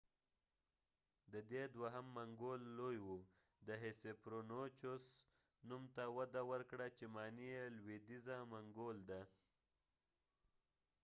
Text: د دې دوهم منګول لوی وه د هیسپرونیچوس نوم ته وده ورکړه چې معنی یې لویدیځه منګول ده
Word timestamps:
د 1.31 1.33
دې 1.51 1.63
دوهم 1.75 2.05
منګول 2.17 2.61
لوی 2.77 2.97
وه 3.07 3.19
د 3.67 3.69
هیسپرونیچوس 3.83 5.03
نوم 5.69 5.83
ته 5.95 6.03
وده 6.17 6.41
ورکړه 6.51 6.87
چې 6.97 7.05
معنی 7.15 7.47
یې 7.55 7.65
لویدیځه 7.77 8.35
منګول 8.51 8.97
ده 9.09 9.21